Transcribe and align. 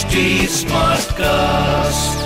HD 0.00 0.20
Smartcast. 0.48 2.20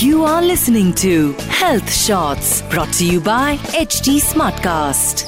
You 0.00 0.22
are 0.24 0.42
listening 0.42 0.92
to 0.94 1.32
Health 1.50 1.92
Shots 1.92 2.62
brought 2.70 2.92
to 2.98 3.06
you 3.06 3.20
by 3.20 3.56
HD 3.80 4.14
Smartcast. 4.22 5.24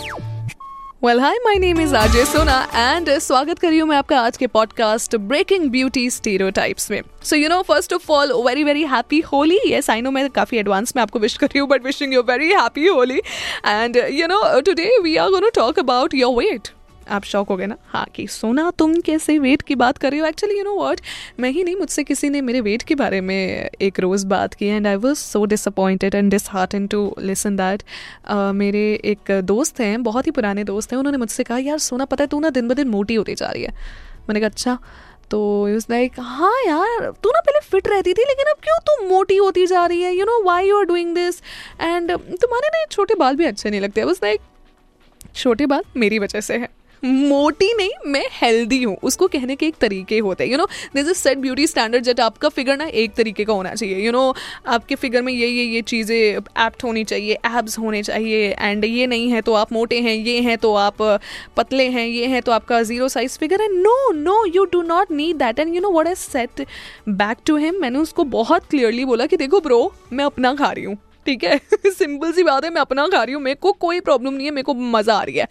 Well 1.04 1.20
hi 1.20 1.38
my 1.44 1.58
name 1.58 1.80
is 1.80 1.94
Ajay 1.96 2.24
Sona 2.24 2.60
and 2.74 3.10
स्वागत 3.18 3.58
कर 3.58 3.68
रही 3.68 3.78
हूँ 3.78 3.88
मैं 3.88 3.96
आपका 3.96 4.20
आज 4.20 4.36
के 4.36 4.46
पॉडकास्ट 4.48 5.16
ब्रेकिंग 5.28 5.68
ब्यूटी 5.70 6.08
स्टीरियोटाइप्स 6.10 6.90
में 6.90 7.00
so 7.24 7.36
you 7.36 7.48
know 7.48 7.60
first 7.68 7.92
of 7.92 8.10
all 8.12 8.32
very 8.46 8.64
very 8.64 8.84
happy 8.86 9.20
Holi 9.32 9.58
yes 9.66 9.90
I 9.90 10.00
know 10.00 10.10
मैं 10.10 10.28
काफ़ी 10.30 10.58
एडवांस 10.58 10.96
में 10.96 11.02
आपको 11.02 11.18
विश 11.18 11.36
कर 11.36 11.46
रही 11.46 11.58
हूँ 11.58 11.68
but 11.68 11.84
wishing 11.84 12.14
you 12.14 12.22
very 12.28 12.52
happy 12.52 12.86
Holi 12.86 13.18
and 13.66 13.96
you 14.10 14.26
know 14.28 14.60
today 14.60 14.90
we 15.02 15.16
are 15.16 15.30
gonna 15.30 15.48
talk 15.54 15.78
about 15.78 16.14
your 16.14 16.34
weight 16.34 16.68
आप 17.08 17.24
शौक 17.24 17.48
हो 17.48 17.56
गए 17.56 17.66
ना? 17.66 17.76
हाँ 17.86 18.04
कि 18.14 18.26
सोना, 18.26 18.70
तुम 18.70 18.94
कैसे 19.00 19.38
वेट 19.38 19.62
की 19.62 19.74
बात 19.74 19.98
कर 19.98 20.10
रही 20.10 20.20
हो? 20.20 20.26
एक्चुअली 20.26 20.58
यू 20.58 20.64
नो 20.64 20.74
वर्ड 20.74 21.00
मैं 21.40 21.50
ही 21.50 21.64
नहीं, 21.64 21.76
मुझसे 21.76 22.04
किसी 22.04 22.28
ने 22.30 22.40
मेरे 22.40 22.60
वेट 22.60 22.82
के 22.82 22.94
बारे 22.94 23.20
में 23.20 23.70
एक 23.80 24.00
रोज़ 24.00 24.26
बात 24.26 24.54
की 24.54 24.66
and 24.66 24.86
I 24.86 24.96
was 24.96 25.18
so 25.18 25.44
disappointed 25.44 26.14
and 26.14 26.30
dis 26.30 26.48
heart 26.50 26.74
in 26.74 26.86
to 26.86 27.02
listen 27.18 27.56
that 27.56 27.82
मेरे 28.54 28.82
एक 29.04 29.30
दोस्त 29.44 29.80
हैं, 29.80 30.02
बहुत 30.02 30.26
ही 30.26 30.30
पुराने 30.30 30.64
दोस्त 30.64 30.92
हैं, 30.92 30.98
उन्होंने 30.98 31.18
मुझसे 31.18 31.44
कहा, 31.44 31.58
यार, 31.60 31.78
सोना, 31.80 32.04
पता 32.04 32.24
है, 32.24 32.28
तू 32.28 32.40
ना 32.40 32.50
दिन 32.50 32.68
ब 32.68 32.74
दिन 32.74 32.88
मोटी 32.88 33.14
होती 33.14 33.34
जा 33.34 33.50
रही 33.50 33.62
है। 33.62 33.70
मैंने 34.28 34.40
कहा 34.40 34.48
अच्छा। 34.48 34.78
तो 35.30 35.38
यूज़ 35.68 35.86
लाइक 35.90 36.12
हाँ 36.20 36.54
यार, 36.66 37.10
तू 37.22 37.30
ना 37.30 37.40
पहले 37.40 37.60
फिट 37.62 37.88
रहती 37.88 38.12
थी, 38.12 38.22
लेकिन 38.28 38.46
अब 38.50 38.56
क्यों 38.62 38.78
तू 38.86 39.08
मोटी 39.08 39.36
होती 39.36 39.66
जा 39.66 39.84
रही 39.86 40.02
है? 40.02 40.12
You 40.14 40.24
know 40.26 40.42
why 40.44 40.68
you 40.68 40.78
are 40.78 40.84
doing 40.84 41.14
this 41.14 41.40
and 41.80 42.10
तुम्हारे 42.10 42.68
ना 42.68 42.84
छोटे 42.86 43.14
बाल 43.14 43.36
भी 43.36 43.44
अच्छे 43.44 43.70
नहीं 43.70 43.80
लगते। 43.80 44.04
बस 44.04 44.20
लाइक 44.22 44.40
छोटे 45.34 45.66
बाल 45.66 45.82
मेरी 45.96 46.18
वजह 46.18 46.40
से 46.40 46.56
है। 46.56 46.68
मोटी 47.02 47.72
नहीं, 47.74 47.90
मैं 48.06 48.24
हेल्दी 48.32 48.82
हूँ। 48.82 48.96
उसको 49.02 49.26
कहने 49.28 49.56
के 49.56 49.66
एक 49.66 49.74
तरीके 49.80 50.18
होते 50.18 50.44
हैं। 50.44 50.50
You 50.50 50.58
know 50.58 50.66
this 50.94 51.08
is 51.08 51.16
set 51.18 51.38
beauty 51.38 51.66
standard 51.66 52.04
जट 52.04 52.20
आपका 52.20 52.48
फिगर 52.50 52.76
ना 52.76 52.84
एक 52.94 53.14
तरीके 53.14 53.44
का 53.44 53.52
होना 53.52 53.74
चाहिए। 53.74 54.04
यू 54.06 54.12
नो 54.12 54.34
आपके 54.68 54.94
फिगर 54.94 55.22
में 55.22 55.32
ये 55.32 55.46
ये 55.46 55.64
ये 55.64 55.82
चीज़ें 55.82 56.16
एप्ट 56.16 56.84
होनी 56.84 57.04
चाहिए 57.04 57.38
एब्स 57.48 57.78
होने 57.78 58.02
चाहिए 58.02 58.50
एंड 58.52 58.84
ये 58.84 59.06
नहीं 59.06 59.30
है 59.30 59.40
तो 59.40 59.54
आप 59.54 59.72
मोटे 59.72 60.00
हैं, 60.00 60.14
ये 60.14 60.40
हैं 60.40 60.56
तो 60.58 60.74
आप 60.76 61.02
पतले 61.56 61.88
हैं, 61.88 62.06
ये 62.06 62.26
हैं 62.26 62.42
तो 62.42 62.52
आपका 62.52 62.82
ज़ीरो 62.84 63.08
साइज़ 63.08 63.38
फिगर 63.38 63.62
है। 63.62 63.68
No 63.72 64.10
no 64.12 64.44
you 64.46 64.64
do 64.72 64.82
not 64.84 65.10
need 65.12 65.36
that 65.36 65.58
and 65.58 65.74
you 65.74 65.80
know 65.80 65.90
what 65.90 66.06
is 66.06 66.18
set 66.20 66.66
back 67.10 67.38
to 67.46 67.56
him 67.56 67.80
मैंने 67.80 67.98
उसको 67.98 68.24
बहुत 68.30 68.66
क्लियरली 68.70 69.04
बोला 69.04 69.26
कि 69.26 69.36
देखो 69.36 69.60
ब्रो 69.60 69.92
मैं 70.12 70.24
अपना 70.24 70.54
खा 70.54 70.70
रही 70.70 70.84
हूँ। 70.84 70.98
ठीक 71.26 71.44
है? 71.44 71.58
सिंपल 71.86 72.32
सी 72.32 72.42
बात 72.42 72.64
है, 72.64 72.70
मैं 72.70 72.80
अपना 72.80 73.06
खा 73.06 73.22
रही 73.22 73.34
हूँ, 73.34 73.42
मेरे 73.42 73.54
को 73.54 73.72
कोई 73.72 74.00
प्रॉब्लम 74.00 74.34
नहीं 74.34 74.46
है, 74.46 74.50
मेरे 74.50 74.62
को 74.62 74.74
मज़ा 74.74 75.14
आ 75.14 75.22
रही 75.22 75.36
है। 75.36 75.46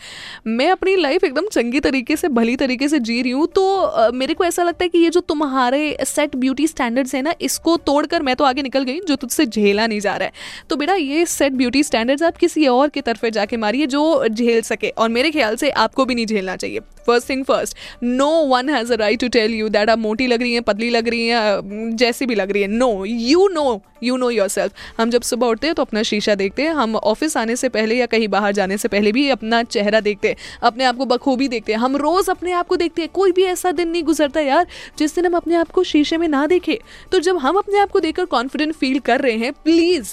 मैं 0.48 0.70
अपनी 0.72 0.96
लाइफ 0.96 1.24
एकदम 1.24 1.48
चंगी 1.48 1.80
तरीके 1.80 2.16
से, 2.16 2.28
भली 2.30 2.56
तरीके 2.56 2.88
से 2.88 3.00
जी 3.00 3.22
रही 3.22 3.32
हूँ 3.32 3.48
तो 3.48 4.12
मेरे 4.14 4.34
को 4.34 4.46
ऐसा 4.46 4.64
लगता 4.64 4.84
है 4.84 4.90
कि 4.90 5.00
ये 5.00 5.10
जो 5.10 5.20
तुम्हारे 5.22 5.98
सेट 6.06 6.36
ब्यूटी 6.36 6.68
स्टैंडर्ड्स 6.68 7.16
है 7.16 7.22
ना, 7.22 7.34
इसको 7.42 7.76
तोड़कर 7.86 8.22
मैं 8.22 8.36
तो 8.36 8.44
आगे 8.44 8.62
निकल 8.62 8.84
गई, 8.84 9.00
जो 9.00 9.16
तुझसे 9.16 9.46
झेला 9.46 9.88
नहीं 9.88 10.00
जा 10.00 10.16
रहा 10.16 10.26
है। 10.26 10.34
तो 10.70 10.76
बेटा, 10.76 10.94
ये 10.94 11.26
सेट 11.28 11.54
ब्यूटी 11.54 11.84
स्टैंडर्ड्स 11.84 12.24
आप 12.24 12.38
किसी 12.38 12.68
और 12.68 12.90
की 12.90 13.02
तरफ़ 13.02 13.26
जाके 13.30 13.58
मारिए, 13.58 13.86
जो 13.88 14.28
झेल 14.28 14.62
सके, 14.62 14.90
और 14.90 15.10
मेरे 15.10 15.32
ख्याल 15.32 15.56
से 15.56 15.70
आपको 15.80 16.06
भी 16.06 16.16
नहीं 16.16 16.26
झेलना 16.26 16.56
चाहिए। 16.56 16.80
First 17.08 17.30
thing 17.30 17.44
first 17.46 17.78
no 18.04 18.30
one 18.48 18.70
has 18.70 18.92
a 18.94 18.96
right 18.96 19.20
to 19.20 19.28
tell 19.30 19.54
you 19.54 19.70
that 19.70 19.90
आप 19.90 20.00
मोटी 20.00 20.28
लग 20.28 20.42
रही 20.42 20.54
हैं, 20.54 20.62
पतली 20.64 20.90
लग 20.90 21.08
रही 21.10 21.28
हैं 21.28 21.96
जैसी 21.98 22.26
भी 22.26 22.36
लग 22.36 22.52
रही 22.52 22.62
है। 22.62 22.68
No 22.70 23.06
you 23.06 23.48
know 23.52 23.82
you 24.04 24.18
know 24.18 24.30
yourself 24.48 24.74
हम 24.98 25.10
जब 25.10 25.22
सुबह 25.22 25.48
उठते 25.48 25.68
हैं 25.70 25.76
तो 25.76 25.84
अपना 25.84 26.04
शीशा 26.04 26.36
देखते 26.36 26.64
हैं। 26.64 26.74
हम 26.74 26.96
ऑफ़िस 26.96 27.38
आने 27.38 27.56
से 27.56 27.70
पहले 27.70 27.96
या 27.96 28.06
कहीं 28.06 28.28
बाहर 28.28 28.54
जाने 28.54 28.78
से 28.78 28.88
पहले 28.88 29.12
भी 29.12 29.30
अपना 29.30 29.62
चेहरा 29.64 30.00
देखते 30.00 30.28
हैं, 30.28 30.36
अपने 30.64 30.84
आप 30.84 30.98
को 30.98 31.06
बखूबी 31.06 31.48
देखते 31.48 31.74
हैं। 31.74 31.80
हम 31.80 31.96
रोज़ 31.98 32.32
अपने 32.32 32.52
आप 32.52 32.68
को 32.68 32.76
देखते 32.76 33.02
हैं। 33.02 33.10
कोई 33.14 33.32
भी 33.32 33.44
ऐसा 33.46 33.72
दिन 33.72 33.90
नहीं 33.90 34.04
गुजरता 34.04 34.40
यार, 34.40 34.68
जिस 34.98 35.16
दिन 35.16 35.26
हम 35.26 35.34
अपने 35.34 35.56
आप 35.56 35.72
को 35.72 35.84
शीशे 35.84 36.18
में 36.18 36.28
ना 36.28 36.46
देखें। 36.48 36.76
तो 37.12 37.20
जब 37.20 37.38
हम 37.38 37.58
अपने 37.58 37.80
आप 37.80 37.92
को 37.92 38.00
देखकर 38.00 38.26
कॉन्फिडेंट 38.28 38.74
फील 38.74 39.00
कर 39.00 39.22
रहे 39.22 39.38
हैं 39.38 39.54
प्लीज़ 39.54 40.12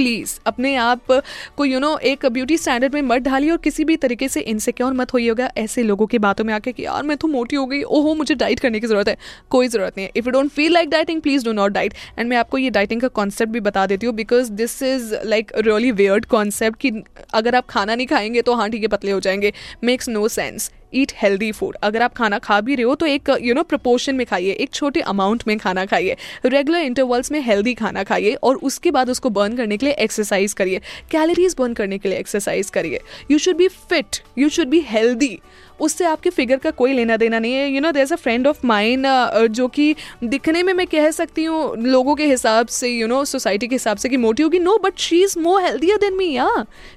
प्लीज़ 0.00 0.38
अपने 0.46 0.74
आप 0.78 1.00
को 1.56 1.64
यू 1.64 1.72
you 1.72 1.80
नो 1.80 1.88
know, 1.88 2.00
एक 2.02 2.26
ब्यूटी 2.28 2.56
स्टैंडर्ड 2.56 2.94
में 2.94 3.00
मत 3.02 3.22
ढालिए 3.22 3.50
और 3.50 3.56
किसी 3.58 3.84
भी 3.84 3.96
तरीके 3.98 4.28
से 4.28 4.40
इनसिक्योर 4.42 4.92
मत 4.92 5.12
होइएगा 5.14 5.50
ऐसे 5.58 5.82
लोगों 5.82 6.06
की 6.06 6.18
बातों 6.18 6.44
में 6.44 6.52
आके 6.54 6.72
कि 6.72 6.84
यार 6.84 7.02
मैं 7.02 7.16
तो 7.16 7.28
मोटी 7.28 7.56
हो 7.56 7.66
गई 7.66 7.82
ओहो 7.82 8.14
मुझे 8.14 8.34
डाइट 8.34 8.60
करने 8.60 8.80
की 8.80 8.86
ज़रूरत 8.86 9.08
है। 9.08 9.16
कोई 9.50 9.68
ज़रूरत 9.68 9.96
नहीं 9.96 10.06
है। 10.06 10.12
If 10.16 10.26
you 10.26 10.32
don't 10.32 10.50
feel 10.50 10.72
like 10.72 10.90
dieting 10.90 11.20
please 11.22 11.44
do 11.44 11.52
not 11.52 11.72
diet 11.72 11.94
and 12.18 12.28
मैं 12.28 12.36
आपको 12.36 12.58
ये 12.58 12.70
डाइटिंग 12.70 13.00
का 13.00 13.08
कॉन्सेप्ट 13.20 13.52
भी 13.52 13.60
बता 13.60 13.86
देती 13.86 14.06
हूँ 14.06 14.14
because 14.14 14.52
this 14.52 14.82
is 14.82 15.14
like 15.24 15.52
really 15.58 15.90
weird 15.92 16.26
concept 16.26 16.80
कि 16.80 16.92
अगर 17.34 17.54
आप 17.54 17.66
खाना 17.70 17.94
नहीं 17.94 18.06
खाएँगे 18.06 18.42
तो 18.42 18.54
हाँ 18.54 18.70
ठीक 18.70 18.82
है 18.82 18.88
पतले 18.88 19.10
हो 19.10 19.20
जाएँगे। 19.20 19.52
Makes 19.84 20.08
no 20.08 20.28
sense 20.30 20.70
eat 20.94 21.12
healthy 21.16 21.50
food 21.52 21.76
अगर 21.82 22.02
आप 22.02 22.14
खाना 22.14 22.38
खा 22.40 22.60
भी 22.60 22.74
रहे 22.74 22.84
हो 22.84 22.94
तो 22.94 23.06
एक 23.06 23.30
यू 23.40 23.54
नो 23.54 23.62
प्रपोर्शन 23.64 24.16
में 24.16 24.26
खाइए, 24.26 24.52
एक 24.52 24.72
छोटे 24.72 25.00
अमाउंट 25.02 25.42
में 25.46 25.56
खाना 25.58 25.84
खाइए। 25.86 26.16
रेगुलर 26.46 26.80
इंटरवल्स 26.80 27.32
में 27.32 27.40
हेल्दी 27.42 27.74
खाना 27.74 28.02
खाइए 28.04 28.34
और 28.34 28.56
उसके 28.62 28.90
बाद 28.90 29.10
उसको 29.10 29.30
बर्न 29.30 29.56
करने 29.56 29.76
के 29.76 29.86
लिए 29.86 29.94
एक्सरसाइज 30.00 30.52
करिए। 30.52 30.80
कैलोरीज 31.10 31.54
बर्न 31.58 31.74
करने 31.74 31.98
के 31.98 32.08
लिए 32.08 32.18
एक्सरसाइज 32.18 32.70
करिए। 32.70 33.00
You 33.30 33.38
should 33.38 33.56
be 33.56 33.68
fit 33.68 34.22
you 34.38 34.48
should 34.48 34.68
be 34.68 34.80
healthy 34.88 35.38
उससे 35.80 36.04
आपके 36.04 36.30
फिगर 36.30 36.56
का 36.56 36.70
कोई 36.70 36.92
लेना 36.92 37.16
देना 37.16 37.38
नहीं 37.38 37.52
है। 37.52 37.68
You 37.70 37.80
know 37.80 37.90
there 37.92 38.12
a 38.12 38.16
friend 38.16 38.46
of 38.46 38.58
mine 38.66 39.04
जो 39.50 39.68
कि 39.68 39.94
दिखने 40.24 40.62
में 40.62 40.72
मैं 40.72 40.86
कह 40.86 41.10
सकती 41.10 41.44
हूँ, 41.44 41.76
लोगों 41.78 42.14
के 42.14 42.24
हिसाब 42.26 42.66
से 42.68 42.88
यू 42.88 43.06
नो 43.06 43.24
सोसाइटी 43.24 43.66
के 43.68 43.74
हिसाब 43.74 43.96
से 43.96 44.08
कि 44.08 44.16
मोटी 44.16 44.42
होगी। 44.42 44.58
No 44.58 44.76
but 44.78 44.98
she 44.98 45.22
is 45.22 45.38
more 45.38 45.62
healthier 45.62 45.98
than 45.98 46.14
me 46.16 46.30
या 46.32 46.48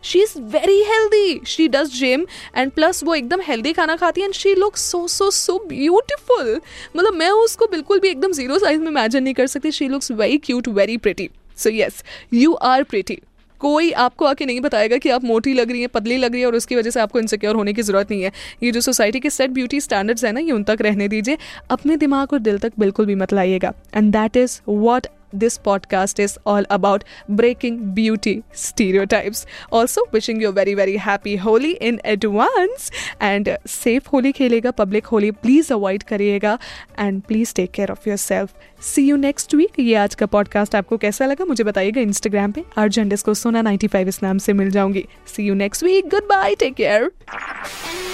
she 0.04 0.22
is 0.24 0.34
very 0.52 0.82
healthy 0.84 1.40
she 1.48 1.68
does 1.68 1.94
gym 1.94 2.26
and 2.58 2.72
plus 2.72 3.04
वो 3.04 3.16
एकदम 3.16 3.42
हेल्दी 3.42 3.74
खाना 3.84 3.96
खाती 3.98 4.22
है 4.22 4.28
and 4.28 4.34
she 4.36 4.54
look 4.56 4.78
so 4.78 5.08
so 5.10 5.30
so 5.32 5.58
beautiful 5.68 6.60
मतलब 6.96 7.14
मैं 7.16 7.30
उसको 7.42 7.66
बिल्कुल 7.68 8.00
भी 8.00 8.10
एकदम 8.10 8.32
ज़ीरो 8.32 8.60
साइज़ 8.60 8.82
में 8.82 8.88
इमेजिन 8.88 9.24
नहीं 9.24 9.34
कर 9.34 9.48
सकती. 9.48 9.72
She 9.72 9.88
looks 9.88 10.12
very 10.14 10.38
cute 10.40 10.68
very 10.70 10.98
pretty 10.98 11.30
so 11.58 11.70
yes 11.72 12.04
you 12.34 12.54
are 12.64 12.84
pretty 12.86 13.20
कोई 13.62 13.92
आपको 14.04 14.26
आके 14.26 14.46
नहीं 14.46 14.60
बताएगा 14.62 14.98
कि 14.98 15.10
आप 15.10 15.24
मोटी 15.24 15.54
लग 15.54 15.70
रही 15.72 15.82
हैं, 15.82 15.90
पतली 15.90 16.16
लग 16.18 16.32
रही 16.32 16.42
है 16.42 16.48
और 16.48 16.56
उसकी 16.56 16.76
वजह 16.76 16.90
से 16.90 17.00
आपको 17.00 17.20
इनसिक्योर 17.20 17.56
होने 17.56 17.74
की 17.74 17.82
ज़रूरत 17.82 18.12
नहीं 18.12 18.22
है. 18.24 18.32
ये 18.64 18.72
जो 18.72 18.82
सोसाइटी 18.82 19.20
के 19.20 19.30
सेट 19.30 19.52
ब्यूटी 19.52 19.80
स्टैंडर्ड्स 19.82 20.26
है 20.26 20.32
ना, 20.32 20.40
ये 20.40 20.52
उन 20.52 20.64
तक 20.64 20.82
रहने 20.82 21.08
दीजिए. 21.08 21.38
अपने 21.72 21.96
दिमाग 21.98 22.34
और 22.34 22.40
दिल 22.40 22.58
तक 22.60 22.74
बिल्कुल 22.80 23.06
भी 23.06 23.16
मत 23.16 23.34
लाइएगा. 23.34 23.74
And 23.96 24.12
that 24.14 24.38
is 24.38 24.60
what 24.68 25.08
this 25.36 25.58
podcast 25.66 26.20
is 26.20 26.38
all 26.48 26.64
about 26.72 27.04
breaking 27.32 27.80
beauty 27.96 28.40
stereotypes 29.06 29.46
also 29.74 30.06
wishing 30.14 30.44
you 30.44 30.52
very 30.52 30.76
very 30.76 30.98
happy 30.98 31.36
Holi 31.38 31.72
in 31.82 32.00
advance 32.06 32.90
and 33.22 33.50
safe 33.70 34.10
Holi 34.14 34.32
खेलेगा 34.32 34.72
पब्लिक 34.74 35.06
होली 35.06 35.32
प्लीज़ 35.34 35.74
अवॉइड 35.74 36.04
करिएगा 36.04 36.58
and 37.00 37.22
please 37.22 37.54
take 37.56 37.72
care 37.72 37.92
of 37.92 38.10
yourself 38.20 38.54
see 38.86 39.06
you 39.06 39.16
next 39.18 39.56
week 39.56 39.80
ये 39.80 39.96
आज 39.96 40.16
का 40.16 40.26
podcast 40.28 40.76
आपको 40.76 40.98
कैसा 40.98 41.26
लगा 41.26 41.46
मुझे 41.46 41.64
बताइएगा 41.64 42.02
इंस्टाग्राम 42.02 42.52
पे 42.52 42.64
अर्जेंडिस 42.78 43.22
को 43.22 43.34
सोना 43.34 43.62
नाइन्टी 43.62 43.88
फाइव 43.88 44.08
इस 44.08 44.24
नाम 44.24 44.38
से 44.38 44.54
मिल 44.54 44.72
जाऊँगी 44.72 45.06
see 45.36 45.44
you 45.44 45.54
next 45.56 45.84
week 45.84 46.10
goodbye 46.30 46.56
take 46.56 46.74
care 46.74 47.12